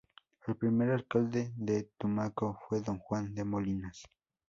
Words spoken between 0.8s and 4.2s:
alcalde de Tumaco fue don Juan de Molinas.